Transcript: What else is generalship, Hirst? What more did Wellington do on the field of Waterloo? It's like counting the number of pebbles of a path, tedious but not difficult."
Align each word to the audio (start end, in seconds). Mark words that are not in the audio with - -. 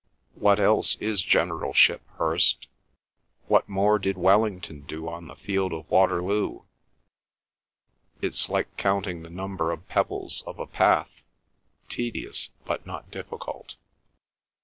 What 0.33 0.59
else 0.59 0.95
is 0.95 1.21
generalship, 1.21 2.01
Hirst? 2.17 2.65
What 3.45 3.69
more 3.69 3.99
did 3.99 4.17
Wellington 4.17 4.81
do 4.87 5.07
on 5.07 5.27
the 5.27 5.35
field 5.35 5.73
of 5.73 5.87
Waterloo? 5.91 6.61
It's 8.19 8.49
like 8.49 8.75
counting 8.77 9.21
the 9.21 9.29
number 9.29 9.71
of 9.71 9.87
pebbles 9.87 10.41
of 10.47 10.57
a 10.57 10.65
path, 10.65 11.21
tedious 11.87 12.49
but 12.65 12.87
not 12.87 13.11
difficult." 13.11 13.75